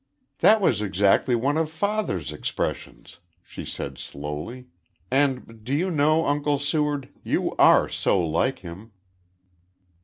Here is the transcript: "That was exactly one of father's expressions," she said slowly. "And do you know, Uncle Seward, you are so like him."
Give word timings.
"That 0.39 0.61
was 0.61 0.81
exactly 0.81 1.35
one 1.35 1.57
of 1.57 1.69
father's 1.71 2.31
expressions," 2.31 3.19
she 3.43 3.63
said 3.63 3.99
slowly. 3.99 4.65
"And 5.11 5.63
do 5.63 5.75
you 5.75 5.91
know, 5.91 6.25
Uncle 6.25 6.57
Seward, 6.57 7.09
you 7.23 7.55
are 7.57 7.87
so 7.87 8.19
like 8.19 8.57
him." 8.65 8.93